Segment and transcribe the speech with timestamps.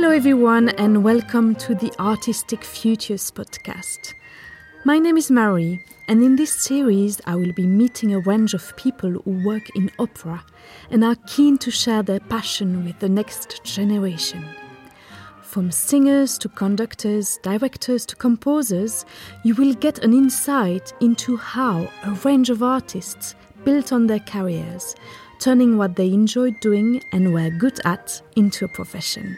[0.00, 4.14] Hello, everyone, and welcome to the Artistic Futures podcast.
[4.84, 8.76] My name is Marie, and in this series, I will be meeting a range of
[8.76, 10.44] people who work in opera
[10.92, 14.44] and are keen to share their passion with the next generation.
[15.42, 19.04] From singers to conductors, directors to composers,
[19.42, 24.94] you will get an insight into how a range of artists built on their careers,
[25.40, 29.36] turning what they enjoyed doing and were good at into a profession.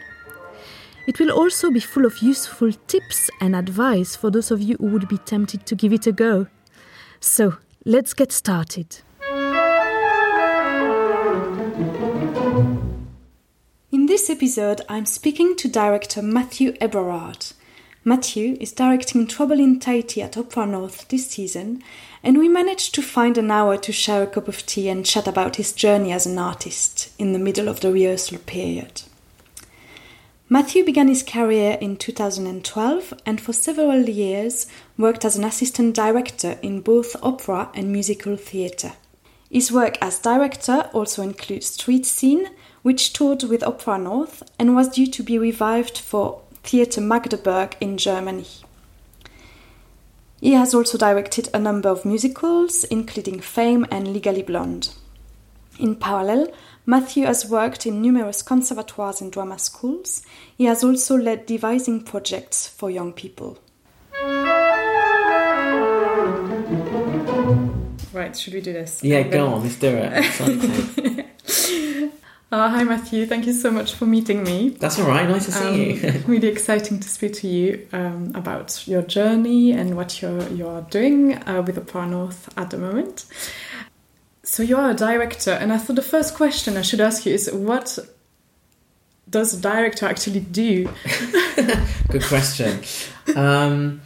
[1.10, 4.87] It will also be full of useful tips and advice for those of you who
[4.87, 6.46] would be tempted to give it a go.
[7.19, 9.00] So, let's get started.
[13.91, 17.55] In this episode, I'm speaking to director Matthew Eberhard.
[18.05, 21.83] Matthew is directing Trouble in Tahiti at Opera North this season,
[22.22, 25.27] and we managed to find an hour to share a cup of tea and chat
[25.27, 29.02] about his journey as an artist in the middle of the rehearsal period.
[30.53, 34.67] Matthew began his career in 2012 and for several years
[34.98, 38.95] worked as an assistant director in both opera and musical theatre.
[39.48, 42.51] His work as director also includes Street Scene,
[42.83, 47.97] which toured with Opera North and was due to be revived for Theatre Magdeburg in
[47.97, 48.48] Germany.
[50.41, 54.89] He has also directed a number of musicals, including Fame and Legally Blonde.
[55.79, 56.53] In parallel,
[56.91, 60.22] Matthew has worked in numerous conservatoires and drama schools.
[60.58, 63.58] He has also led devising projects for young people.
[68.12, 69.05] Right, should we do this?
[69.05, 71.27] Yeah, go on, let's do it.
[72.52, 73.27] Uh, hi, Matthew.
[73.27, 74.70] Thank you so much for meeting me.
[74.70, 75.28] That's all right.
[75.28, 75.74] Nice to see Um,
[76.16, 76.24] you.
[76.27, 81.36] really exciting to speak to you um, about your journey and what you're you're doing
[81.46, 83.27] uh, with Opera North at the moment.
[84.51, 87.33] So you are a director, and I thought the first question I should ask you
[87.33, 88.01] is what
[89.31, 90.91] does a director actually do?
[92.11, 92.81] Good question.
[93.37, 94.01] Um,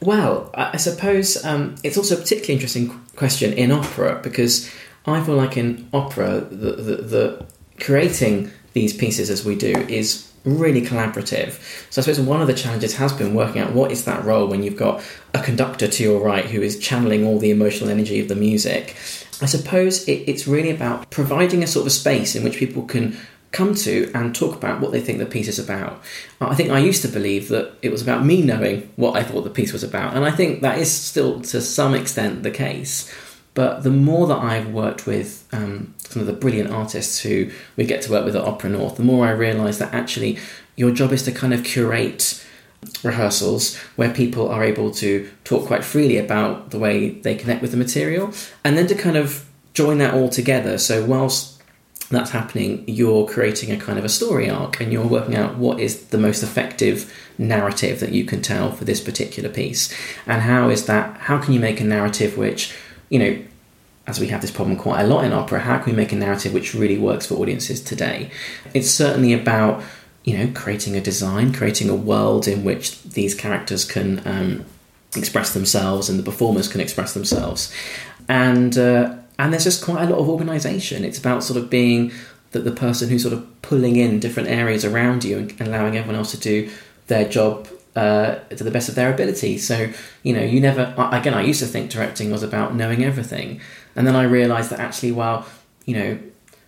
[0.00, 4.68] well, I suppose um, it's also a particularly interesting question in opera because
[5.06, 7.46] I feel like in opera, the, the, the
[7.78, 11.52] creating these pieces as we do is really collaborative.
[11.90, 14.46] So I suppose one of the challenges has been working out what is that role
[14.46, 15.02] when you've got
[15.32, 18.96] a conductor to your right who is channeling all the emotional energy of the music.
[19.42, 23.16] I suppose it, it's really about providing a sort of space in which people can
[23.54, 26.02] come to and talk about what they think the piece is about.
[26.40, 29.42] I think I used to believe that it was about me knowing what I thought
[29.42, 33.12] the piece was about, and I think that is still to some extent the case.
[33.54, 37.84] But the more that I've worked with um, some of the brilliant artists who we
[37.84, 40.38] get to work with at Opera North, the more I realise that actually
[40.74, 42.43] your job is to kind of curate
[43.02, 47.70] rehearsals where people are able to talk quite freely about the way they connect with
[47.70, 48.32] the material
[48.64, 50.78] and then to kind of join that all together.
[50.78, 51.54] So, whilst
[52.10, 55.80] that's happening, you're creating a kind of a story arc and you're working out what
[55.80, 59.92] is the most effective narrative that you can tell for this particular piece.
[60.26, 62.74] And how is that, how can you make a narrative which,
[63.08, 63.38] you know,
[64.06, 66.16] as we have this problem quite a lot in opera, how can we make a
[66.16, 68.30] narrative which really works for audiences today?
[68.74, 69.82] It's certainly about,
[70.24, 74.64] you know, creating a design, creating a world in which these characters can um,
[75.16, 77.72] express themselves and the performers can express themselves.
[78.28, 81.04] And, uh, and there's just quite a lot of organisation.
[81.04, 82.12] It's about sort of being
[82.52, 86.16] the, the person who's sort of pulling in different areas around you and allowing everyone
[86.16, 86.70] else to do
[87.06, 89.58] their job uh, to the best of their ability.
[89.58, 89.92] So,
[90.22, 93.60] you know, you never, again, I used to think directing was about knowing everything.
[93.94, 95.46] And then I realised that actually, well,
[95.84, 96.18] you know,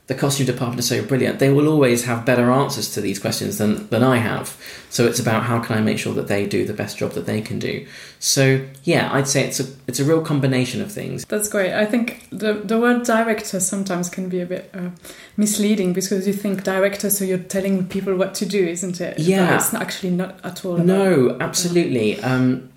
[0.07, 3.59] the costume department is so brilliant, they will always have better answers to these questions
[3.59, 4.57] than, than I have.
[4.89, 7.27] So it's about how can I make sure that they do the best job that
[7.27, 7.87] they can do.
[8.21, 11.25] So yeah, I'd say it's a it's a real combination of things.
[11.25, 11.73] That's great.
[11.73, 14.91] I think the the word director sometimes can be a bit uh,
[15.37, 19.19] misleading because you think director, so you're telling people what to do, isn't it?
[19.19, 19.47] Yeah.
[19.47, 20.79] But it's actually not at all.
[20.79, 22.21] No, absolutely.
[22.21, 22.71] Um,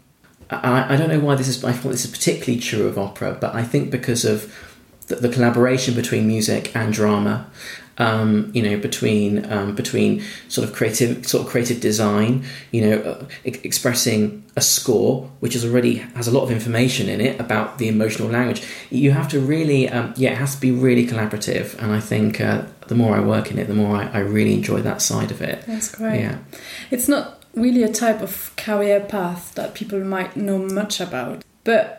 [0.49, 1.63] I, I don't know why this is.
[1.63, 4.51] I thought this is particularly true of opera, but I think because of
[5.09, 7.45] the, the collaboration between music and drama,
[7.97, 12.97] um, you know, between um, between sort of creative sort of creative design, you know,
[13.01, 17.39] uh, e- expressing a score which is already has a lot of information in it
[17.39, 18.65] about the emotional language.
[18.89, 22.39] You have to really, um, yeah, it has to be really collaborative, and I think
[22.39, 25.31] uh, the more I work in it, the more I, I really enjoy that side
[25.31, 25.65] of it.
[25.67, 26.21] That's great.
[26.21, 26.37] Yeah.
[26.91, 31.98] It's not really a type of career path that people might know much about, but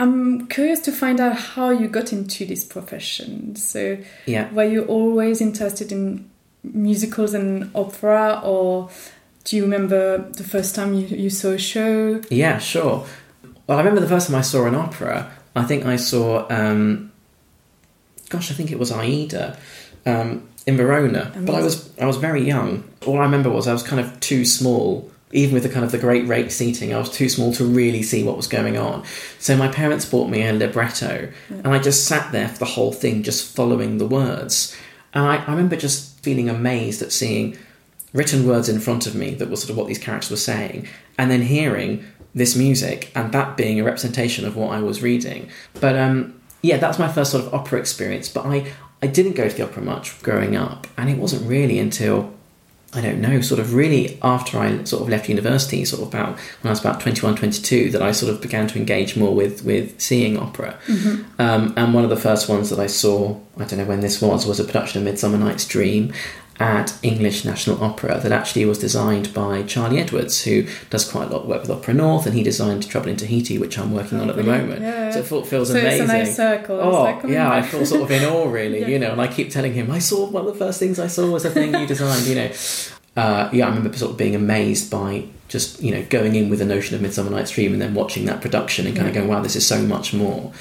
[0.00, 3.54] I'm curious to find out how you got into this profession.
[3.56, 4.50] So, Yeah.
[4.52, 6.30] were you always interested in
[6.62, 8.88] musicals and opera, or
[9.44, 12.20] do you remember the first time you, you saw a show?
[12.30, 13.04] Yeah, sure.
[13.66, 15.30] Well, I remember the first time I saw an opera.
[15.54, 17.12] I think I saw um,
[18.30, 19.56] gosh, I think it was Aida
[20.06, 21.30] um, in Verona.
[21.46, 22.84] But I was I was very young.
[23.06, 25.10] All I remember was I was kind of too small.
[25.32, 28.02] Even with the kind of the great rake seating, I was too small to really
[28.02, 29.04] see what was going on.
[29.38, 32.92] So my parents bought me a libretto, and I just sat there for the whole
[32.92, 34.76] thing, just following the words.
[35.14, 37.56] And I, I remember just feeling amazed at seeing
[38.12, 40.88] written words in front of me that was sort of what these characters were saying,
[41.16, 42.04] and then hearing
[42.34, 45.48] this music and that being a representation of what I was reading.
[45.80, 48.28] But um, yeah, that's my first sort of opera experience.
[48.28, 48.72] But I,
[49.02, 52.32] I didn't go to the opera much growing up, and it wasn't really until
[52.92, 56.36] I don't know, sort of really after I sort of left university, sort of about
[56.60, 59.64] when I was about 21, 22, that I sort of began to engage more with,
[59.64, 60.76] with seeing opera.
[60.86, 61.40] Mm-hmm.
[61.40, 64.20] Um, and one of the first ones that I saw, I don't know when this
[64.20, 66.12] was, was a production of Midsummer Night's Dream
[66.60, 71.32] at English National Opera that actually was designed by Charlie Edwards, who does quite a
[71.32, 74.20] lot of work with Opera North, and he designed Trouble in Tahiti, which I'm working
[74.20, 74.82] on at the moment.
[74.82, 75.10] Yeah.
[75.10, 76.02] So it feels So amazing.
[76.02, 76.78] it's a nice circle.
[76.78, 78.88] Oh, yeah, I feel sort of in awe, really, Yeah.
[78.88, 81.06] you know, and I keep telling him, I saw one of the first things I
[81.06, 82.50] saw was a thing you designed, you know.
[83.16, 86.58] Uh, yeah, I remember sort of being amazed by just, you know, going in with
[86.58, 89.28] the notion of Midsummer Night's Dream and then watching that production and kind of going,
[89.28, 90.52] wow, this is so much more.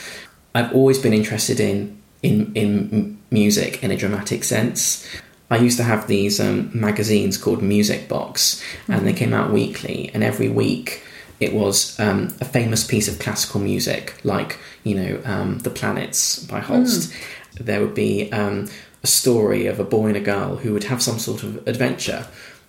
[0.56, 5.06] I've always been interested in, in, in music in a dramatic sense.
[5.50, 10.12] I used to have these um, magazines called Music Box, and they came out weekly,
[10.13, 11.04] and every week
[11.40, 16.44] it was um, a famous piece of classical music, like you know um, the Planets
[16.46, 17.13] by Holst.
[17.60, 18.69] There would be um,
[19.04, 22.28] a story of a boy and a girl who would have some sort of adventure,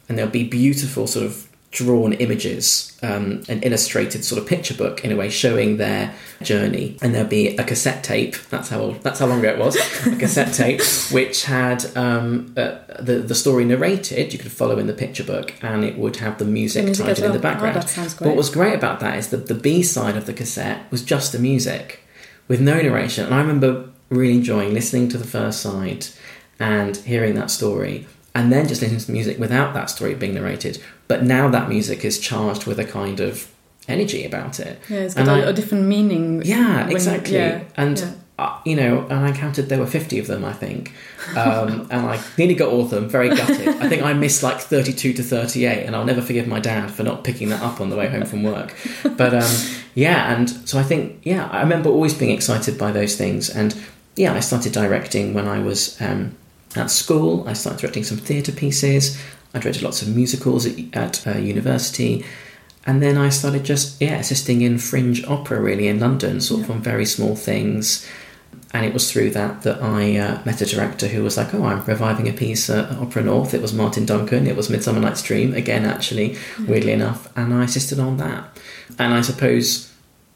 [0.08, 5.04] and there'll be beautiful sort of drawn images, um, an illustrated sort of picture book
[5.04, 6.12] in a way showing their
[6.42, 8.34] journey, and there'd be a cassette tape.
[8.50, 9.76] That's how old, that's how long ago it was.
[10.06, 10.80] a cassette tape
[11.12, 14.32] which had um, uh, the the story narrated.
[14.32, 17.06] You could follow in the picture book, and it would have the music, The music
[17.06, 17.52] as titled in the well.
[17.52, 17.76] Oh, background.
[17.76, 18.36] that sounds What great.
[18.36, 21.38] was great about that is that the B side of the cassette was just the
[21.38, 22.00] music
[22.48, 23.24] with no narration.
[23.26, 26.06] And I remember really enjoying listening to the first side
[26.58, 30.34] and hearing that story, and then just listening to the music without that story being
[30.34, 30.80] narrated.
[31.08, 33.50] But now that music is charged with a kind of
[33.88, 34.78] energy about it.
[34.88, 36.42] Yeah, it's And got a, I- a different meaning.
[36.44, 37.34] Yeah, when- exactly.
[37.34, 38.12] yeah, and yeah.
[38.38, 40.92] uh, you know, and I counted there were fifty of them, I think,
[41.36, 43.08] um, and I nearly got all of them.
[43.08, 43.68] Very gutted.
[43.68, 47.02] I think I missed like thirty-two to thirty-eight, and I'll never forgive my dad for
[47.02, 48.74] not picking that up on the way home from work.
[49.16, 49.50] But um,
[49.94, 53.74] yeah, and so I think yeah, I remember always being excited by those things, and
[54.16, 56.36] yeah, I started directing when I was um,
[56.76, 57.46] at school.
[57.48, 59.20] I started directing some theatre pieces.
[59.54, 62.24] I directed lots of musicals at, at uh, university.
[62.86, 66.70] And then I started just, yeah, assisting in fringe opera really in London, sort of
[66.70, 68.08] on very small things.
[68.72, 71.64] And it was through that that I uh, met a director who was like, oh,
[71.64, 73.52] I'm reviving a piece at Opera North.
[73.52, 74.46] It was Martin Duncan.
[74.46, 76.36] It was Midsummer Night's Dream, again, actually,
[76.68, 77.28] weirdly enough.
[77.36, 78.56] And I assisted on that.
[78.98, 79.89] And I suppose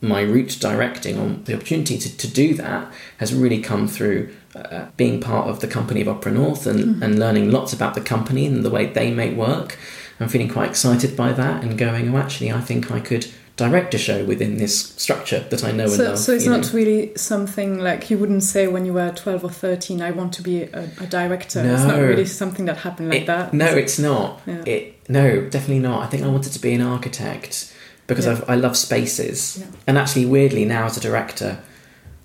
[0.08, 4.86] my route directing on the opportunity to, to do that has really come through uh,
[4.96, 8.46] being part of the company of Opera North and, and learning lots about the company
[8.46, 9.78] and the way they make work.
[10.20, 13.94] I'm feeling quite excited by that and going, oh, actually, I think I could direct
[13.94, 16.18] a show within this structure that I know and So, love.
[16.18, 16.56] so it's you know.
[16.58, 20.32] not really something like you wouldn't say when you were 12 or 13, I want
[20.34, 21.60] to be a, a director.
[21.64, 22.04] It's not No.
[22.04, 23.54] really something that happened like It- that.
[23.54, 24.40] No, it's not.
[24.46, 24.62] Yeah.
[24.66, 26.02] It no, definitely not.
[26.02, 27.72] I think I wanted to be an architect
[28.06, 28.32] because Yeah.
[28.32, 29.66] I've, I love spaces, Yeah.
[29.86, 31.58] and actually, weirdly, now as a director,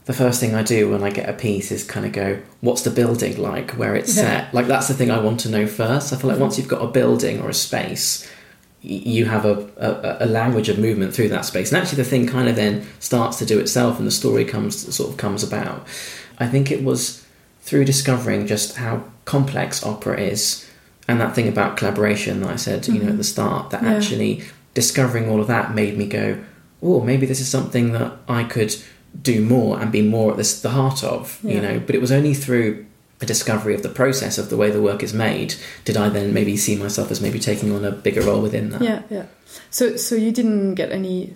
[0.05, 2.81] the first thing I do when I get a piece is kind of go, "What's
[2.81, 3.71] the building like?
[3.71, 4.23] Where it's Yeah.
[4.23, 6.11] set?" Like that's the thing I want to know first.
[6.11, 6.41] I feel like mm-hmm.
[6.41, 8.25] once you've got a building or a space.
[8.81, 12.25] You have a, a, a language of movement through that space, and actually, the thing
[12.27, 15.85] kind of then starts to do itself, and the story comes sort of comes about.
[16.39, 17.25] I think it was
[17.61, 20.65] through discovering just how complex opera is
[21.09, 23.17] and that thing about collaboration that I said, you know, at mm-hmm.
[23.17, 23.93] the start, that Yeah.
[23.95, 26.43] actually discovering all of that made me go,
[26.81, 28.75] oh, maybe this is something that I could
[29.21, 31.79] do more and be more at this, the heart of, you know.
[31.79, 32.85] But it was only through
[33.21, 36.33] a discovery of the process of the way the work is made did I then
[36.33, 38.81] maybe see myself as maybe taking on a bigger role within that.
[38.81, 39.25] Yeah, yeah.
[39.69, 41.33] So, so you didn't get any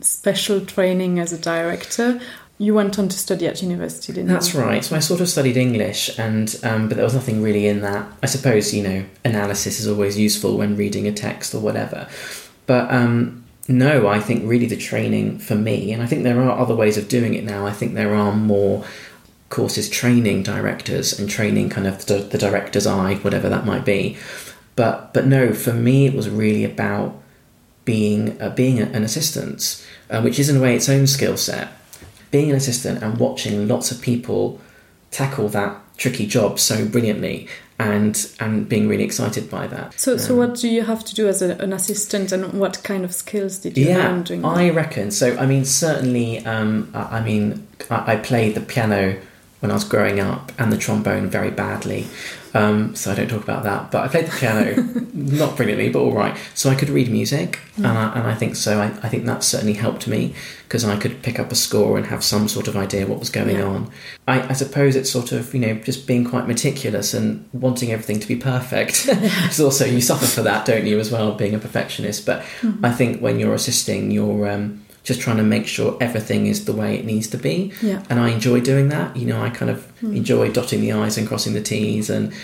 [0.00, 2.20] special training as a director.
[2.58, 4.60] You went on to study at university, didn't That's you?
[4.60, 4.82] right.
[4.82, 8.10] So I sort of studied English, and um, but there was nothing really in that.
[8.22, 12.08] I suppose you know analysis is always useful when reading a text or whatever.
[12.66, 16.58] But um, no, I think really the training for me, and I think there are
[16.58, 17.66] other ways of doing it now.
[17.66, 18.84] I think there are more
[19.48, 24.16] courses training directors and training kind of the, the director's eye, whatever that might be.
[24.74, 27.20] But but no, for me it was really about
[27.84, 31.72] being uh, being an assistant, uh, which is in a way its own skill set.
[32.30, 34.60] Being an assistant and watching lots of people
[35.10, 39.98] tackle that tricky job so brilliantly, and and being really excited by that.
[40.00, 42.82] So, so Um, what do you have to do as a, an assistant, and what
[42.82, 44.74] kind of skills did you yeah, learn doing I that?
[44.74, 45.10] reckon.
[45.10, 49.16] So, I mean, certainly, um, I I mean, I, I played the piano
[49.66, 52.06] when I was growing up and the trombone very badly.
[52.54, 53.90] Um, so I don't talk about that.
[53.90, 54.80] But I played the piano,
[55.12, 56.36] not brilliantly, but all right.
[56.54, 57.78] So I could read music, mm.
[57.78, 58.80] and, I, and I think so.
[58.80, 62.06] I, I think that certainly helped me because I could pick up a score and
[62.06, 63.64] have some sort of idea what was going yeah.
[63.64, 63.90] on.
[64.28, 68.20] I, I, suppose it's sort of you know just being quite meticulous and wanting everything
[68.20, 69.06] to be perfect.
[69.08, 72.24] it's also you suffer for that, don't you, as well, being a perfectionist.
[72.24, 72.78] But mm.
[72.84, 76.72] I think when you're assisting, you're um, just trying to make sure everything is the
[76.72, 77.72] way it needs to be.
[77.80, 78.02] Yeah.
[78.10, 79.16] And I enjoy doing that.
[79.16, 80.16] You know, I kind of mm.
[80.16, 82.34] enjoy dotting the I's and crossing the T's and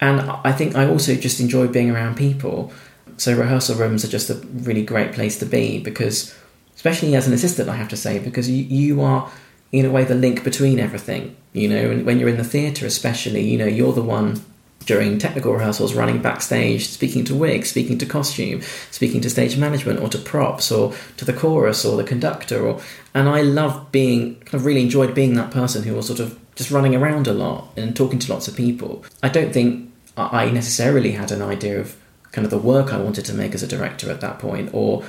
[0.00, 2.72] and I think I also just enjoy being around people.
[3.16, 6.34] So rehearsal rooms are just a really great place to be because
[6.76, 9.28] especially as an assistant I have to say, because you, you are
[9.72, 11.36] in a way the link between everything.
[11.52, 14.40] You know, and when you're in the theatre especially, you know, you're the one
[14.86, 20.00] during technical rehearsals, running backstage, speaking to wig, speaking to costume, speaking to stage management
[20.00, 22.80] or to props or to the chorus or the conductor or
[23.14, 26.38] and I love being kind of really enjoyed being that person who was sort of
[26.54, 29.04] just running around a lot and talking to lots of people.
[29.22, 31.96] I don't think I necessarily had an idea of
[32.32, 35.04] kind of the work I wanted to make as a director at that point or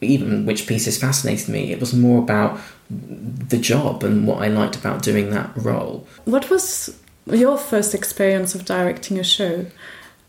[0.00, 1.72] even which pieces fascinated me.
[1.72, 6.06] It was more about the job and what I liked about doing that role.
[6.24, 6.98] What was
[7.32, 9.66] your first experience of directing a show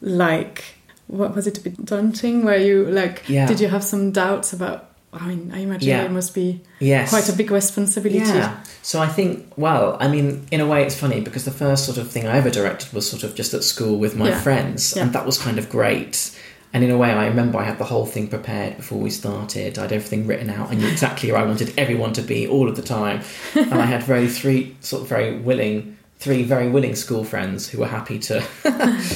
[0.01, 0.75] like
[1.08, 3.46] what was it a bit daunting where you like yeah.
[3.46, 6.03] did you have some doubts about I mean, I imagine yeah.
[6.03, 7.10] it must be yes.
[7.10, 8.20] quite a big responsibility.
[8.20, 8.62] Yeah.
[8.84, 11.98] So I think, well, I mean, in a way, it's funny because the first sort
[11.98, 14.39] of thing I ever directed was sort of just at school with my yeah.
[14.39, 16.38] friends, and that was kind of great.
[16.74, 19.79] And in a way, I remember I had the whole thing prepared before we started.
[19.79, 20.70] I had everything written out.
[20.70, 23.22] I knew exactly where I wanted everyone to be all of the time,
[23.56, 27.79] and I had very three sort of very willing three very willing school friends who
[27.79, 28.41] were happy to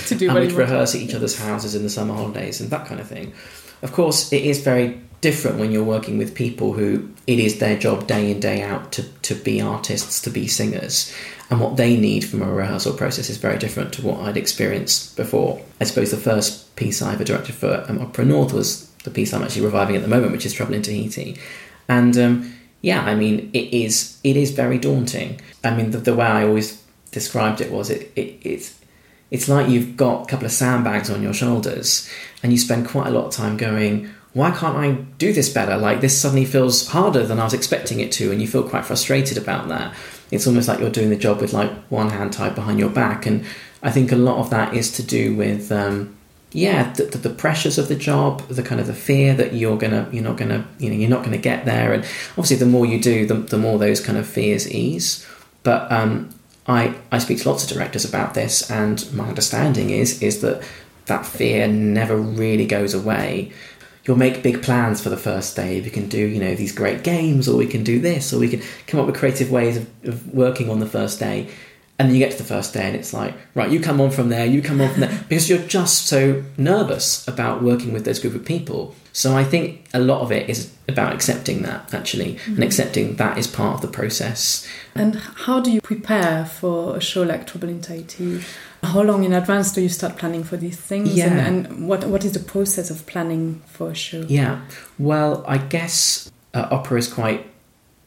[0.08, 2.88] to do and we'd rehearse at each other's houses in the summer holidays and that
[2.88, 3.34] kind of thing.
[3.82, 7.78] Of course, it is very different when you're working with people who it is their
[7.78, 11.14] job day in day out to, to be artists, to be singers,
[11.50, 15.16] and what they need from a rehearsal process is very different to what I'd experienced
[15.18, 15.62] before.
[15.82, 19.34] I suppose the first piece I ever directed for um, Opera North was the piece
[19.34, 21.38] I'm actually reviving at the moment, which is Trouble in Tahiti,
[21.90, 25.42] and um, yeah, I mean it is it is very daunting.
[25.64, 26.83] I mean the, the way I always
[27.14, 28.80] described it was it, it it's
[29.32, 32.10] it's like you've got a couple of sandbags on your shoulders
[32.44, 35.78] and you spend quite a lot of time going why can't i do this better?
[35.78, 38.86] Like this suddenly feels harder than i was expecting it to and you feel quite
[38.86, 39.96] frustrated about that.
[40.32, 43.26] It's almost like you're doing the job with like one hand tied behind your back
[43.26, 43.46] and
[43.84, 46.16] i think a lot of that is to do with um,
[46.52, 50.08] yeah the, the, pressures of the job the kind of the fear that you're gonna
[50.12, 53.00] you're not gonna you know you're not gonna get there and obviously the more you
[53.00, 55.28] do the, the more those kind of fears ease.
[55.64, 56.30] But um,
[56.68, 60.64] I, I speak to lots of directors about this, and my understanding is is that
[61.06, 63.52] that fear never really goes away.
[64.06, 65.80] You'll make big plans for the first day.
[65.82, 68.50] We can do, you know, these great games, or we can do this, or we
[68.50, 71.50] can come up with creative ways of, of working on the first day.
[72.04, 74.12] And then you get to the first day, and it's like, right, you come on
[74.12, 78.04] from there, you come on from there, because you're just so nervous about working with
[78.04, 78.94] this group of people.
[79.14, 82.56] So I think a lot of it is about accepting that actually, mm-hmm.
[82.56, 84.68] and accepting that is part of the process.
[84.96, 88.42] And how do you prepare for a show like Trouble in Tahiti?
[88.82, 91.16] How long in advance do you start planning for these things?
[91.16, 91.28] Yeah.
[91.28, 94.26] And, and what what is the process of planning for a show?
[94.28, 94.62] Yeah,
[95.00, 97.48] well, I guess uh, opera is quite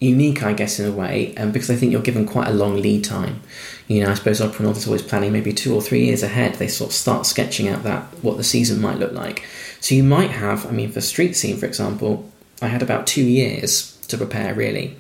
[0.00, 2.76] unique, I guess, in a way, and because I think you're given quite a long
[2.76, 3.40] lead time.
[3.88, 6.54] You know, I suppose Opera North is always planning maybe two or three years ahead.
[6.54, 9.44] They sort of start sketching out that what the season might look like.
[9.80, 13.22] So you might have, I mean, for Street Scene, for example, I had about two
[13.22, 14.54] years to prepare.
[14.54, 14.96] Really,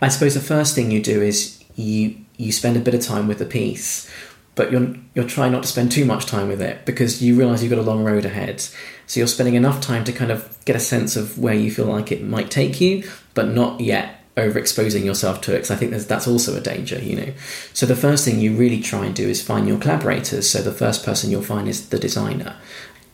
[0.00, 3.28] I suppose the first thing you do is you you spend a bit of time
[3.28, 4.10] with the piece,
[4.54, 7.62] but you're you're trying not to spend too much time with it because you realise
[7.62, 8.60] you've got a long road ahead.
[9.06, 11.86] So you're spending enough time to kind of get a sense of where you feel
[11.86, 15.92] like it might take you, but not yet overexposing yourself to it because I think
[15.92, 17.32] that's also a danger, you know.
[17.72, 20.48] So the first thing you really try and do is find your collaborators.
[20.48, 22.56] So the first person you'll find is the designer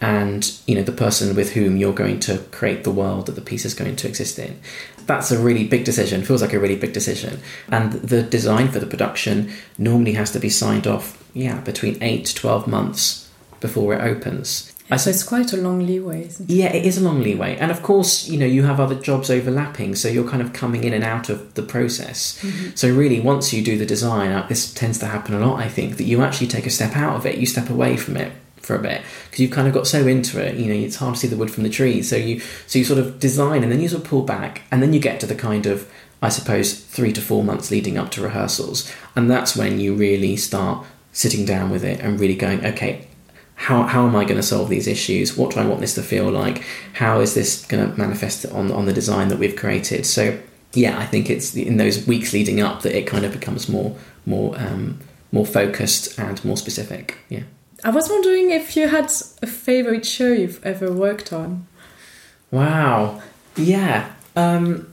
[0.00, 3.40] and you know the person with whom you're going to create the world that the
[3.40, 4.60] piece is going to exist in
[5.06, 8.78] that's a really big decision feels like a really big decision and the design for
[8.78, 13.28] the production normally has to be signed off yeah between 8 to 12 months
[13.60, 16.54] before it opens so it's quite a long leeway, isn't it?
[16.54, 17.56] Yeah, it is a long leeway.
[17.56, 20.84] And of course, you know, you have other jobs overlapping, so you're kind of coming
[20.84, 22.42] in and out of the process.
[22.42, 22.70] Mm-hmm.
[22.74, 25.68] So really, once you do the design, uh, this tends to happen a lot, I
[25.68, 28.32] think, that you actually take a step out of it, you step away from it
[28.68, 31.14] for a bit because you've kind of got so into it you know it's hard
[31.14, 33.72] to see the wood from the trees so you so you sort of design and
[33.72, 35.90] then you sort of pull back and then you get to the kind of
[36.20, 40.36] i suppose three to four months leading up to rehearsals and that's when you really
[40.36, 43.07] start sitting down with it and really going okay
[43.58, 45.36] how, how am I going to solve these issues?
[45.36, 46.64] What do I want this to feel like?
[46.94, 50.06] How is this going to manifest on, on the design that we've created?
[50.06, 50.38] So
[50.74, 53.96] yeah, I think it's in those weeks leading up that it kind of becomes more
[54.26, 55.00] more um,
[55.32, 57.18] more focused and more specific.
[57.28, 57.42] Yeah.
[57.84, 59.10] I was wondering if you had
[59.42, 61.66] a favorite show you've ever worked on.
[62.50, 63.22] Wow.
[63.56, 64.12] Yeah.
[64.36, 64.92] Um,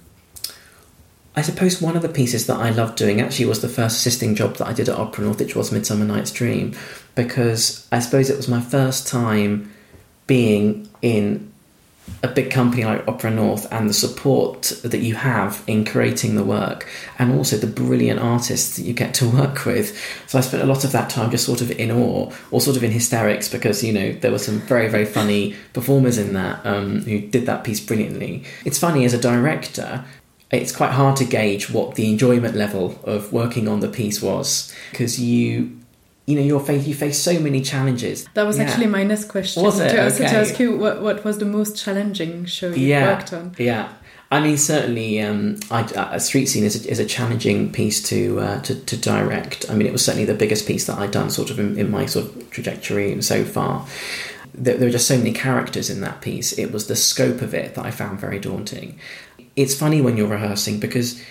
[1.36, 4.36] I suppose one of the pieces that I loved doing actually was the first assisting
[4.36, 6.74] job that I did at Opera North, which was Midsummer Night's Dream,
[7.14, 9.72] because I suppose it was my first time
[10.28, 11.52] being in
[12.24, 16.44] a big company like Opera North and the support that you have in creating the
[16.44, 16.88] work,
[17.20, 19.98] and also the brilliant artists that you get to work with.
[20.28, 22.78] So I spent a lot of that time just sort of in awe or sort
[22.78, 26.66] of in hysterics because you know there were some very very funny performers in that
[26.66, 28.44] um, who did that piece brilliantly.
[28.64, 30.06] It's funny as a director.
[30.62, 34.74] It's quite hard to gauge what the enjoyment level of working on the piece was
[34.92, 35.80] because you
[36.26, 38.28] you know you face you face so many challenges.
[38.34, 38.64] That was Yeah.
[38.66, 39.64] actually my next question.
[39.64, 39.90] Was it?
[39.90, 43.32] To, also to ask you what, what was the most challenging show you yeah, worked
[43.34, 43.56] on?
[43.60, 43.90] Yeah,
[44.32, 48.40] I mean certainly, um, I, uh, Street Scene is a, is a challenging piece to,
[48.40, 49.70] uh, to to direct.
[49.70, 51.92] I mean, it was certainly the biggest piece that I'd done, sort of in, in
[51.92, 53.86] my sort of trajectory so far.
[54.58, 56.54] There, there were just so many characters in that piece.
[56.58, 58.98] It was the scope of it that I found very daunting.
[59.56, 61.22] It's funny when you're rehearsing because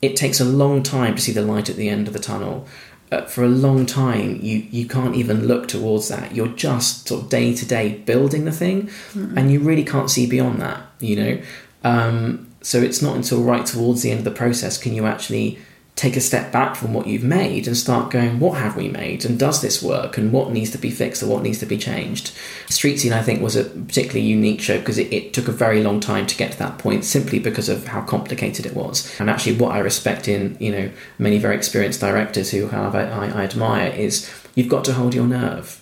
[0.00, 2.66] it takes a long time to see the light at the end of the tunnel.
[3.10, 6.34] Uh, for a long time, you, you can't even look towards that.
[6.34, 8.88] You're just sort of day to day building the thing,
[9.36, 11.42] and you really can't see beyond that, you know?
[11.84, 15.58] Um, so it's not until right towards the end of the process can you actually
[16.02, 19.24] take a step back from what you've made and start going, what have we made?
[19.24, 20.18] And does this work?
[20.18, 22.32] And what needs to be fixed or what needs to be changed?
[22.68, 25.80] Street Scene, I think, was a particularly unique show because it, it took a very
[25.80, 29.14] long time to get to that point simply because of how complicated it was.
[29.20, 30.90] And actually, what I respect in, you know,
[31.20, 35.28] many very experienced directors who have, I, I admire is you've got to hold your
[35.28, 35.81] nerve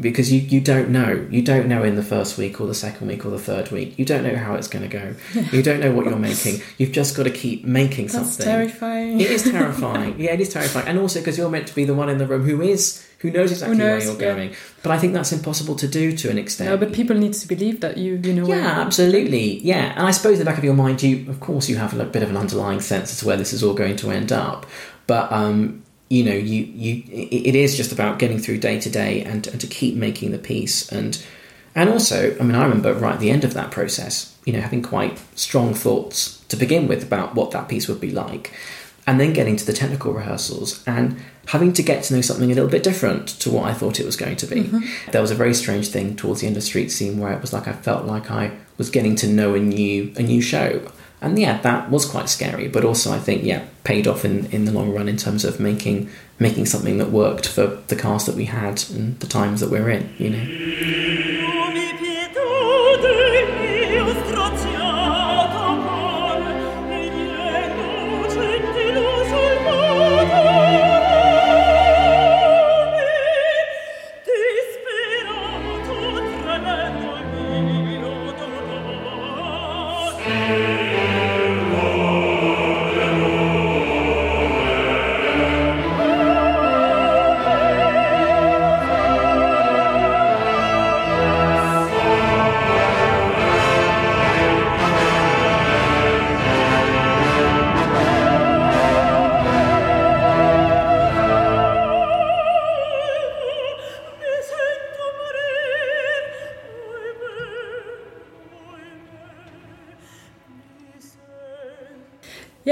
[0.00, 1.26] because you, you don't know.
[1.30, 3.98] You don't know in the first week or the second week or the third week.
[3.98, 5.14] You don't know how it's going to go.
[5.52, 6.60] You don't know what you're making.
[6.76, 8.44] You've just got to keep making That's something.
[8.44, 9.20] terrifying.
[9.20, 10.18] it is terrifying.
[10.18, 10.86] Yeah it is terrifying.
[10.86, 13.30] And also because you're meant to be the one in the room who is who
[13.30, 14.34] knows exactly knows, where you're yeah.
[14.34, 14.54] going.
[14.82, 16.70] But i think that's impossible to do to an extent.
[16.70, 19.58] No, but people need to believe that you you know yeah, absolutely.
[19.60, 21.98] Yeah, and I suppose in the back of your mind, you of course you have
[21.98, 24.32] a bit of an underlying sense as to where this is all going to end
[24.32, 24.66] up,
[25.06, 29.22] but um, you know, you you it is just about getting through day to day
[29.22, 31.22] and and to keep making the piece and
[31.74, 34.60] and also, I mean, I remember right at the end of that process, you know,
[34.60, 38.52] having quite strong thoughts to begin with about what that piece would be like,
[39.06, 41.16] and then getting to the technical rehearsals and
[41.46, 44.06] having to get to know something a little bit different to what I thought it
[44.06, 44.64] was going to be.
[44.64, 45.10] Mm-hmm.
[45.12, 47.52] There was a very strange thing towards the end of Street Scene where it was
[47.52, 50.90] like I felt like I was getting to know a new a new show.
[51.20, 54.64] And yeah, that was quite scary, but also I think yeah, paid off in, in
[54.66, 58.36] the long run in terms of making making something that worked for the cast that
[58.36, 61.27] we had and the times that we're in, you know.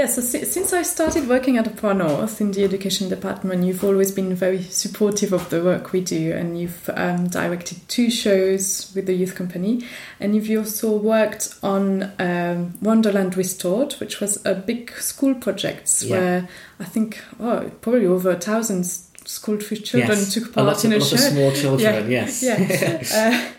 [0.07, 3.83] Yeah, so si- since I started working at Opera North in the education department, you've
[3.83, 8.89] always been very supportive of the work we do, and you've um, directed two shows
[8.95, 9.83] with the youth company,
[10.21, 16.17] and you've also worked on um, Wonderland Restored, which was a big school project Yeah.
[16.17, 20.33] where I think oh, probably over a thousand school children Yes.
[20.33, 21.15] took a part lot, in of, a lot show.
[21.15, 22.41] of small children, yes.
[22.41, 23.03] Yeah.
[23.13, 23.51] uh,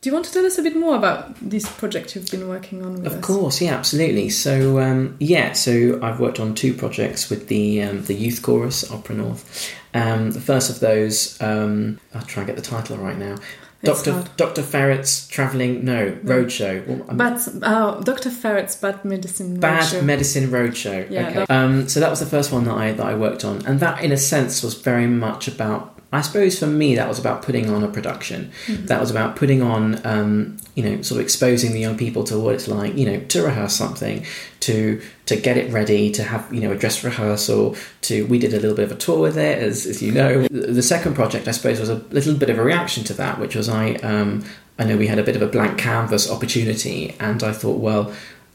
[0.00, 2.82] do you want to tell us a bit more about this project you've been working
[2.84, 3.24] on with Of us?
[3.24, 4.30] course, yeah, absolutely.
[4.30, 8.90] So, um, yeah, so I've worked on two projects with the um, the youth chorus,
[8.90, 9.70] Opera North.
[9.92, 13.36] Um, the first of those, um, I'll try and get the title right now.
[13.82, 14.36] It's Doctor hard.
[14.36, 16.86] Doctor Ferret's traveling no roadshow.
[16.86, 18.28] Well, I'm- But uh, Dr.
[18.28, 20.04] Ferret's Bad Medicine Bad Roadshow.
[20.04, 21.10] Medicine Roadshow.
[21.10, 21.46] Yeah, okay.
[21.48, 24.02] Um, so that was the first one that I that I worked on, and that,
[24.04, 25.96] in a sense, was very much about.
[26.12, 28.50] I suppose for me, that was about putting on a production.
[28.68, 32.38] That was about putting on, um, you know, sort of exposing the young people to
[32.38, 34.26] what it's like, you know, to rehearse something,
[34.60, 37.76] to to get it ready, to have you know a dress rehearsal.
[38.02, 40.42] To we did a little bit of a tour with it, as as you know.
[40.48, 43.38] The the second project, I suppose, was a little bit of a reaction to that,
[43.38, 43.94] which was I.
[43.96, 44.44] Um,
[44.80, 48.12] I know we had a bit of a blank canvas opportunity, and I thought, well,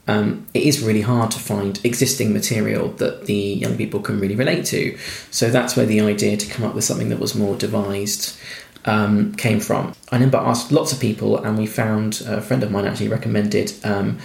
[0.08, 4.36] um, it is really hard to find existing material that the young people can really
[4.36, 4.96] relate to.
[5.30, 8.38] So that's where the idea to come up with something that was more devised
[8.84, 9.94] um, came from.
[10.12, 13.72] I remember asked lots of people, and we found a friend of mine actually recommended
[13.84, 14.18] um,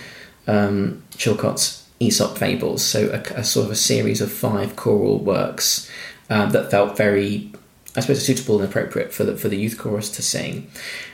[0.47, 5.89] um, Chilcott's Aesop Fables, so a, a sort of a series of five choral works
[6.29, 7.51] um, that felt very
[7.93, 10.71] I suppose suitable and appropriate for the for the youth chorus to sing.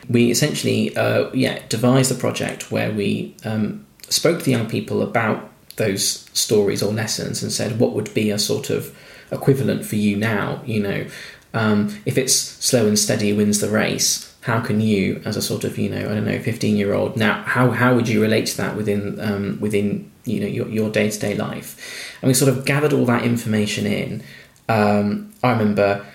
[0.07, 5.01] We essentially, uh, yeah, devised a project where we um, spoke to the young people
[5.01, 8.95] about those stories or lessons and said what would be a sort of
[9.31, 10.61] equivalent for you now.
[10.65, 11.07] You know,
[11.53, 15.63] um, if it's slow and steady wins the race, how can you, as a sort
[15.63, 18.47] of you know, I don't know, fifteen year old now, how how would you relate
[18.47, 22.17] to that within um, within you know your your day to day life?
[22.21, 24.23] And we sort of gathered all that information in.
[24.69, 26.05] Um, I remember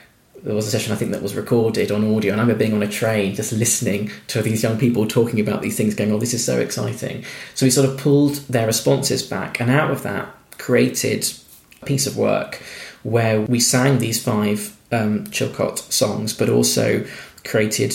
[0.42, 2.74] there was a session I think that was recorded on audio, and I remember being
[2.74, 6.18] on a train just listening to these young people talking about these things, going, "Oh,
[6.18, 7.24] this is so exciting!"
[7.54, 11.32] So we sort of pulled their responses back, and out of that created
[11.80, 12.60] a piece of work
[13.02, 17.04] where we sang these five um, Chilcott songs, but also
[17.44, 17.94] created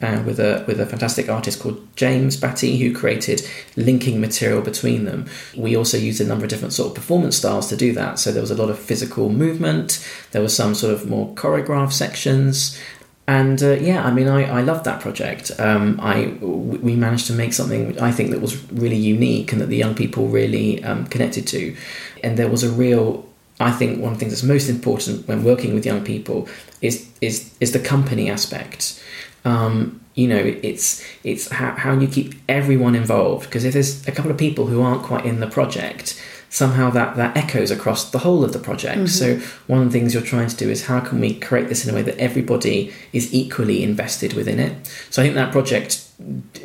[0.00, 5.04] uh, with a with a fantastic artist called James Batty, who created linking material between
[5.04, 5.26] them.
[5.56, 8.18] We also used a number of different sort of performance styles to do that.
[8.18, 10.06] So there was a lot of physical movement.
[10.30, 12.78] There was some sort of more choreographed sections.
[13.26, 15.50] And uh, yeah, I mean, I, I loved that project.
[15.58, 19.66] Um, I we managed to make something I think that was really unique and that
[19.66, 21.76] the young people really um, connected to.
[22.24, 23.28] And there was a real
[23.60, 26.48] I think one of the things that's most important when working with young people
[26.80, 29.02] is is is the company aspect.
[29.44, 34.12] Um, you know, it's it's how, how you keep everyone involved because if there's a
[34.12, 36.20] couple of people who aren't quite in the project,
[36.50, 39.08] somehow that that echoes across the whole of the project.
[39.10, 39.36] So
[39.68, 41.92] one of the things you're trying to do is how can we create this in
[41.92, 44.86] a way that everybody is equally invested within it.
[45.10, 46.04] So I think that project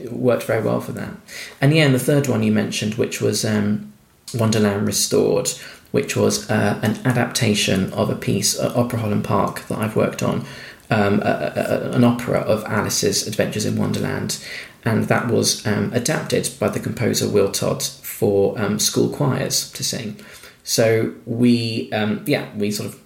[0.10, 1.14] worked very well for that.
[1.62, 3.94] And yeah, and the third one you mentioned, which was um,
[4.34, 5.50] Wonderland Restored,
[5.92, 10.24] which was uh, an adaptation of a piece at Opera Holland Park that I've worked
[10.24, 10.46] on,
[10.90, 14.44] um, a, a, an opera of Alice's Adventures in Wonderland,
[14.86, 19.84] and that was um, adapted by the composer Will Todd for um, school choirs to
[19.84, 20.20] sing.
[20.64, 23.00] So we, um, yeah, we sort of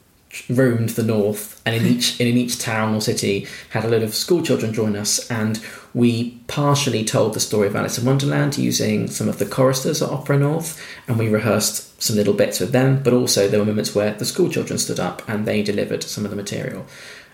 [0.49, 4.13] roamed the north, and in each in each town or city had a load of
[4.13, 5.59] school children join us, and
[5.93, 10.09] we partially told the story of Alice in Wonderland using some of the choristers at
[10.09, 13.01] Opera North, and we rehearsed some little bits with them.
[13.01, 16.23] But also there were moments where the school children stood up and they delivered some
[16.23, 16.85] of the material.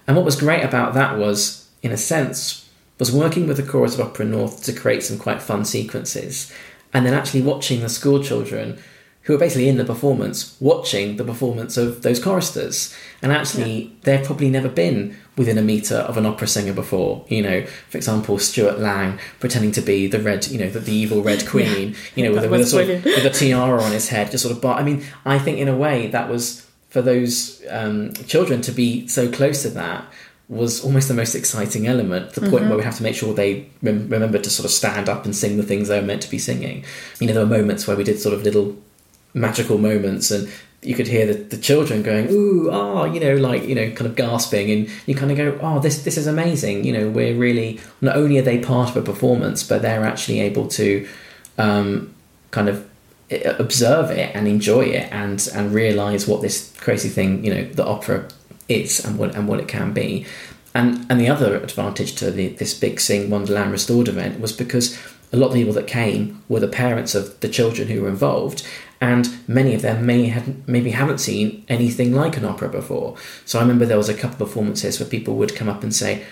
[0.08, 3.96] And what was great about that was, in a sense, was working with the chorus
[3.96, 6.54] of Opera North to create some quite fun sequences,
[6.94, 8.80] and then actually watching the school children
[9.24, 12.94] who are basically in the performance watching the performance of those choristers.
[13.22, 17.26] And actually, they've probably never been within a metre of an opera singer before.
[17.30, 20.94] You know, for example, Stuart Lang pretending to be the red, you know, the, the
[20.94, 23.94] evil Red Queen, you know, with, a, with, a sort of, with a tiara on
[23.94, 24.78] his head, just sort of bar.
[24.78, 29.08] I mean, I think in a way that was for those um, children to be
[29.08, 30.06] so close to that
[30.47, 33.67] was almost the most exciting element, the point where we have to make sure they
[33.82, 36.29] rem- remember to sort of stand up and sing the things they were meant to
[36.29, 36.86] be singing.
[37.19, 38.77] You know, there were moments where we did sort of little
[39.34, 40.47] magical moments and
[40.84, 44.06] you could hear the, the children going ooh ah you know like you know kind
[44.06, 47.34] of gasping and you kind of go oh this this is amazing you know we're
[47.36, 51.08] really not only are they part of a performance but they're actually able to
[51.58, 52.13] um,
[52.51, 52.88] kind of
[53.60, 57.86] observe it and enjoy it and and realize what this crazy thing you know the
[57.86, 58.28] opera
[58.69, 60.26] is and what and what it can be.
[60.74, 64.98] And and the other advantage to the, this big sing wonderland restored event was because
[65.32, 68.65] a lot of people that came were the parents of the children who were involved
[69.02, 73.17] and many of them may had maybe haven't seen anything like an opera before.
[73.46, 76.24] So i remember there was a couple performances where people would come up and say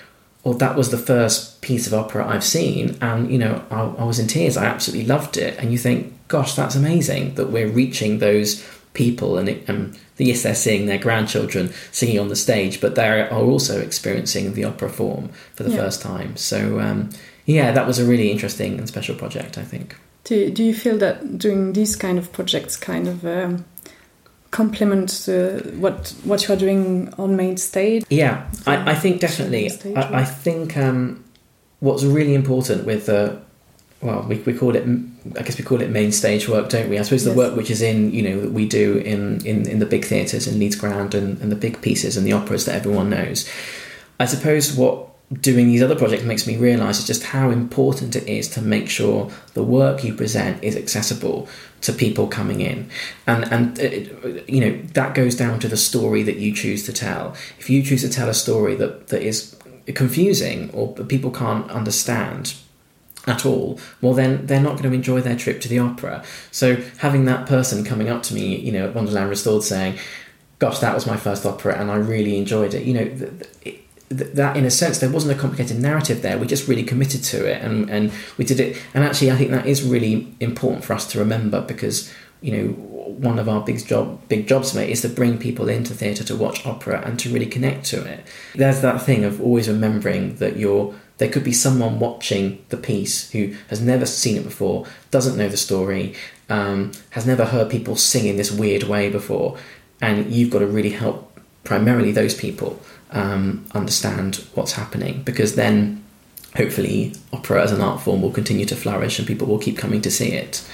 [0.43, 4.04] well, that was the first piece of opera I've seen, and you know, I, I
[4.04, 4.58] was in tears.
[4.58, 5.58] I absolutely loved it.
[5.60, 10.43] And you think, gosh, that's amazing that we're reaching those people, and it, um, yes,
[10.43, 14.89] they're seeing their grandchildren singing on the stage, but they are also experiencing the opera
[14.89, 15.77] form for the Yeah.
[15.77, 16.36] first time.
[16.38, 17.10] So, um,
[17.45, 19.58] yeah, that was a really interesting and special project.
[19.58, 19.95] I think.
[20.23, 23.65] Do, do you feel that doing these kind of projects kind of um,
[24.52, 28.04] complement the, what what you are doing on main stage?
[28.10, 28.50] Yeah.
[28.68, 29.70] I, I think definitely.
[29.70, 31.24] Stage, I, I think um,
[31.80, 33.42] what's really important with the
[34.02, 34.84] well, we, we call it
[35.38, 37.00] I guess we call it main stage work, don't we?
[37.00, 39.80] I suppose the work which is in you know that we do in in, in
[39.80, 42.76] the big theatres in Leeds Grand and, and the big pieces and the operas that
[42.76, 43.50] everyone knows.
[44.20, 45.08] I suppose what
[45.40, 48.90] doing these other projects makes me realise is just how important it is to make
[48.90, 51.48] sure the work you present is accessible
[51.82, 52.89] to people coming in,
[53.28, 56.94] and and uh, you know that goes down to the story that you choose to
[56.94, 57.36] tell.
[57.60, 59.56] If you choose to tell a story that that is
[59.96, 62.54] confusing or people can't understand,
[63.28, 66.24] at all, well then they're not going to enjoy their trip to the opera.
[66.52, 69.98] So having that person coming up to me, you know, at Wonderland Restored saying,
[70.60, 73.06] "Gosh, that was my first opera, and I really enjoyed it," you know.
[73.06, 73.82] Th-
[74.17, 76.38] th- that in a sense there wasn't a complicated narrative there.
[76.38, 78.82] We just really committed to it and, and we did it.
[78.93, 82.67] And actually i think that is really important for us to remember because you know
[82.74, 86.36] one of our big job big jobs mate is to bring people into theatre to
[86.36, 88.26] watch opera and to really connect to it.
[88.56, 93.30] There's that thing of always remembering that you're there could be someone watching the piece
[93.32, 96.15] who has never seen it before doesn't know the story
[96.50, 99.58] um, has never heard people sing in this weird way before.
[100.02, 106.04] And you've got to really help primarily those people um, understand what's happening because then
[106.56, 110.02] hopefully opera as an art form will continue to flourish and people will keep coming
[110.02, 110.67] to see it.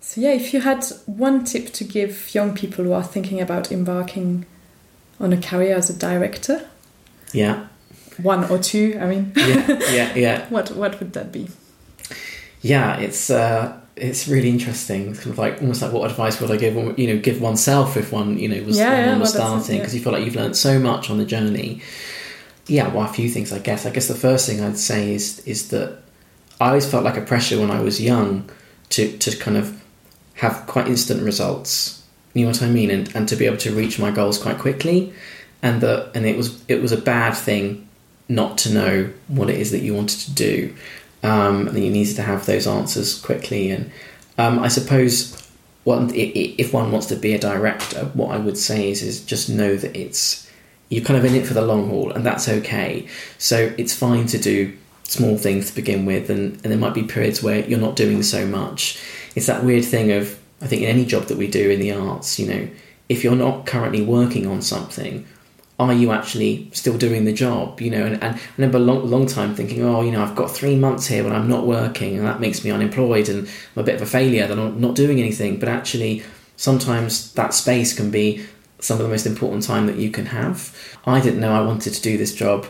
[0.00, 3.70] So, yeah, if you had one tip to give young people who are thinking about
[3.70, 4.46] embarking
[5.20, 6.66] on a career as a director,
[7.32, 7.66] yeah.
[8.22, 10.48] One or two, I mean, yeah yeah yeah.
[10.48, 11.48] What what would that be?
[12.60, 16.50] yeah it's uh it's really interesting it's kind of like almost like what advice would
[16.50, 19.60] i give you know give oneself if one you know was Yeah, yeah, was well,
[19.60, 21.82] starting because you feel like you've learned so much on the journey.
[22.66, 23.86] Yeah well a few things i guess.
[23.86, 25.98] I guess the first thing i'd say is is that
[26.60, 28.48] i always felt like a pressure when i was young
[28.90, 29.82] to to kind of
[30.34, 32.02] have quite instant results.
[32.34, 32.90] You know what i mean?
[32.90, 35.12] And and to be able to reach my goals quite quickly.
[35.62, 37.88] And that and it was it was a bad thing
[38.28, 40.74] not to know what it is that you wanted to do
[41.22, 43.70] um, and you needed to have those answers quickly.
[43.70, 43.90] And
[44.36, 45.50] um, I suppose
[45.84, 49.48] one, if one wants to be a director, what I would say is, is just
[49.48, 50.48] know that it's
[50.90, 53.06] you're kind of in it for the long haul, and that's okay.
[53.36, 57.02] So it's fine to do small things to begin with, and, and there might be
[57.02, 59.02] periods where you're not doing so much.
[59.34, 61.92] It's that weird thing of I think in any job that we do in the
[61.92, 62.68] arts, you know,
[63.08, 65.26] if you're not currently working on something,
[65.86, 67.80] are you actually still doing the job?
[67.80, 70.34] You know, and, and I remember a long, long time thinking, oh, you know, I've
[70.34, 73.80] got three months here when I'm not working, and that makes me unemployed and I'm
[73.80, 75.58] a bit of a failure that I'm not doing anything.
[75.58, 76.24] But actually,
[76.56, 78.44] sometimes that space can be
[78.80, 80.76] some of the most important time that you can have.
[81.06, 82.66] I didn't know I wanted to do this job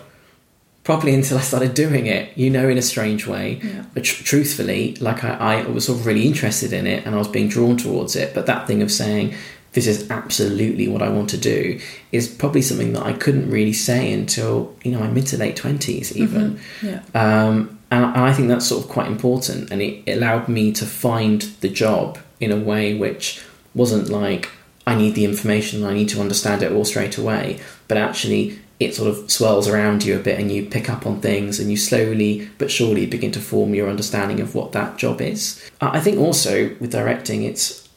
[0.84, 3.60] properly until I started doing it, you know, in a strange way.
[3.62, 3.84] Yeah.
[3.92, 7.18] But tr- truthfully, like I, I was sort of really interested in it and I
[7.18, 8.34] was being drawn towards it.
[8.34, 9.34] But that thing of saying,
[9.72, 13.72] this is absolutely what I want to do is probably something that I couldn't really
[13.72, 16.58] say until, you know, my mid to late 20s, even.
[16.82, 17.02] Yeah.
[17.14, 19.70] Um, and, and I think that's sort of quite important.
[19.70, 23.42] And it, it allowed me to find the job in a way which
[23.74, 24.50] wasn't like,
[24.86, 27.60] I need the information, I need to understand it all straight away.
[27.88, 31.20] But actually, it sort of swirls around you a bit and you pick up on
[31.20, 35.20] things and you slowly but surely begin to form your understanding of what that job
[35.20, 35.68] is.
[35.80, 37.87] I think also with directing, it's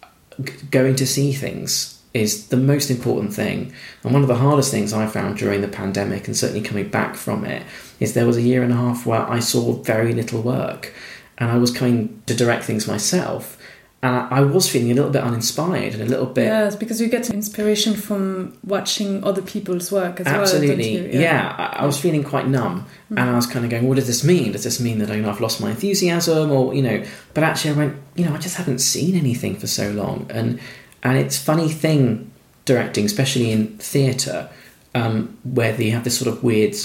[0.69, 3.73] going to see things is the most important thing.
[4.03, 7.15] And one of the hardest things I found during the pandemic and certainly coming back
[7.15, 7.63] from it
[7.99, 10.93] is there was a year and a half where I saw very little work
[11.37, 13.57] and I was coming to direct things myself.
[14.03, 16.99] And I I was feeling a little bit uninspired and a little bit Yes, because
[16.99, 21.03] you get inspiration from watching other people's work as Absolutely, well.
[21.03, 21.19] don't you?
[21.19, 21.55] yeah.
[21.57, 24.23] I, I was feeling quite numb, and I was kind of going, "What does this
[24.23, 24.51] mean?
[24.53, 27.03] Does this mean that you know, I've lost my enthusiasm, or you know?"
[27.35, 30.59] But actually, I went, "You know, I just haven't seen anything for so long," and
[31.03, 32.31] and it's funny thing
[32.65, 34.49] directing, especially in theatre,
[34.95, 36.75] um, where you have this sort of weird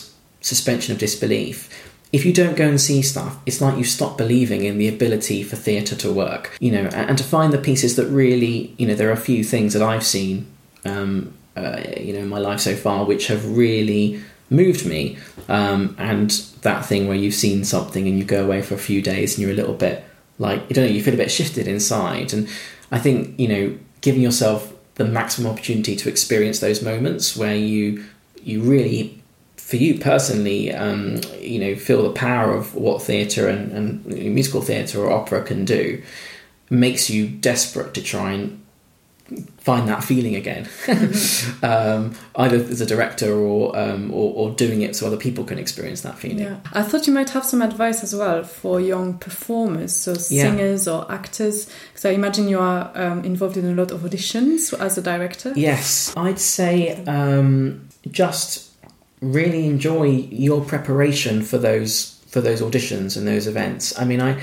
[0.41, 1.69] suspension of disbelief.
[2.17, 5.43] If you don't go and see stuff, it's like you stop believing in the ability
[5.43, 8.95] for theatre to work, you know, and, to find the pieces that really, you know,
[8.95, 10.47] there are a few things that I've seen
[10.87, 15.95] um, uh, you know in my life so far which have really moved me um,
[15.99, 16.31] and
[16.63, 19.43] that thing where you've seen something and you go away for a few days and
[19.43, 20.05] you're a little bit
[20.39, 22.49] like I don't know you feel a bit shifted inside and
[22.93, 28.05] I think you know giving yourself the maximum opportunity to experience those moments where you
[28.43, 29.16] you really
[29.67, 34.61] for you personally um, you know feel the power of what theatre and, and musical
[34.63, 36.01] theatre or opera can do
[36.71, 38.63] makes you desperate to try and
[39.59, 40.69] find that feeling again,
[41.65, 45.59] um, either as a director or, um, or or doing it so other people can
[45.59, 46.39] experience that feeling.
[46.39, 50.45] Yeah, I thought you might have some advice as well for young performers, so Yeah.
[50.45, 54.73] singers or actors, because I imagine you are um, involved in a lot of auditions
[54.79, 55.53] as a director.
[55.57, 58.76] Yes, I'd say um, just
[59.21, 63.99] really enjoy your preparation for those for those auditions and those events.
[63.99, 64.43] I mean, I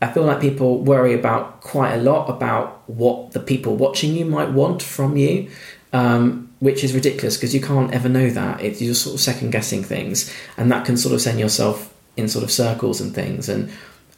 [0.00, 4.24] I feel like people worry about quite a lot about what the people watching you
[4.24, 5.50] might want from you,
[5.92, 8.60] um, which is ridiculous because you can't ever know that.
[8.60, 12.28] It's you're sort of second guessing things, and that can sort of send yourself in
[12.28, 13.48] sort of circles and things.
[13.48, 13.70] And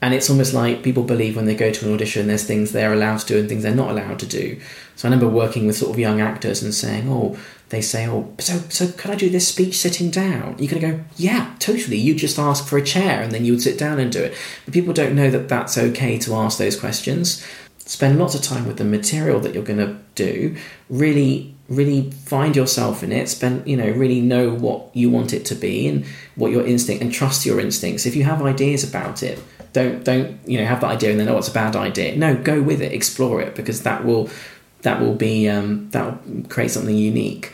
[0.03, 2.92] and it's almost like people believe when they go to an audition there's things they're
[2.92, 4.61] allowed to do and things they're not allowed to do
[4.95, 7.37] so i remember working with sort of young actors and saying oh
[7.68, 10.57] they say oh so so could i do this speech sitting down?
[10.59, 11.96] You're going to go yeah totally.
[11.96, 14.37] You just ask for a chair and then you would sit down and do it.
[14.64, 17.44] But people don't know that that's okay to ask those questions.
[17.79, 20.57] Spend lots of time with the material that you're going to do.
[20.88, 23.29] Really really find yourself in it.
[23.29, 27.02] Spend you know really know what you want it to be and what your instinct
[27.02, 28.07] and trust your instincts.
[28.07, 29.42] If you have ideas about it
[29.76, 32.16] don't don't you know have that idea and then oh it's a bad idea.
[32.16, 32.92] No go with it.
[32.92, 34.31] Explore it because that will
[34.87, 37.53] that will be um, that will create something unique.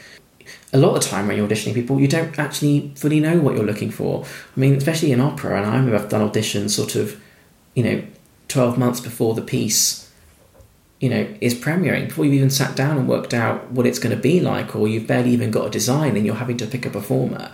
[0.74, 3.56] A lot of the time when you're auditioning people you don't actually fully know what
[3.56, 4.24] you're looking for.
[4.24, 7.20] I mean especially in opera and i remember i've done auditions sort of
[7.74, 8.02] you know
[8.48, 10.10] 12 months before the piece
[11.00, 14.14] you know is premiering before you've even sat down and worked out what it's going
[14.14, 16.84] to be like or you've barely even got a design and you're having to pick
[16.84, 17.50] a performer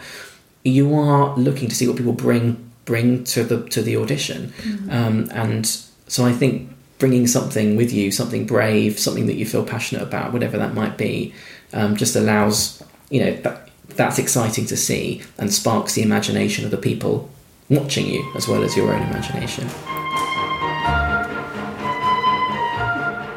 [0.65, 2.47] you are looking to see what people bring
[2.85, 4.53] bring to the to the audition.
[4.91, 5.67] Um, and
[6.09, 10.33] so i think bringing something with you something brave something that you feel passionate about
[10.33, 11.33] whatever that might be
[11.73, 16.71] um, just allows you know that, that's exciting to see and sparks the imagination of
[16.71, 17.31] the people
[17.71, 19.69] watching you as well as your own imagination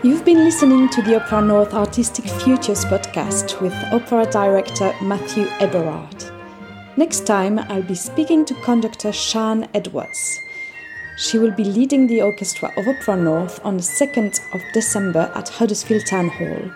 [0.04, 6.32] You've been listening to the Opera North Artistic Futures podcast with opera director Matthew Eberhardt.
[6.97, 10.39] Next time, I'll be speaking to conductor Sian Edwards.
[11.17, 15.50] She will be leading the orchestra of Opera North on the 2nd of December at
[15.50, 16.71] Huddersfield Town Hall.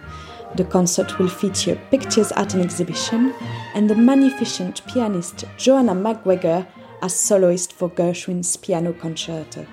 [0.56, 3.34] The concert will feature pictures at an exhibition
[3.74, 6.66] and the magnificent pianist Joanna MacGregor
[7.02, 9.66] as soloist for Gershwin's piano concerto.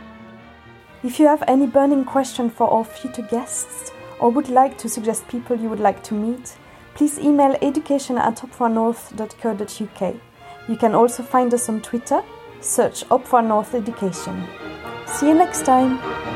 [1.04, 5.28] If you have any burning question for our future guests or would like to suggest
[5.28, 6.56] people you would like to meet,
[6.94, 10.14] please email education at operanorth.co.uk.
[10.68, 12.22] You can also find us on Twitter,
[12.62, 14.46] search Opera North Education.
[15.06, 16.31] See you next time!